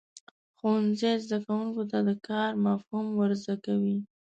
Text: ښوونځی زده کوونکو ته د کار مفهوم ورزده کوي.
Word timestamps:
ښوونځی 0.57 1.13
زده 1.23 1.37
کوونکو 1.45 1.81
ته 1.91 1.97
د 2.07 2.09
کار 2.27 2.51
مفهوم 2.67 3.07
ورزده 3.19 3.55
کوي. 3.65 3.97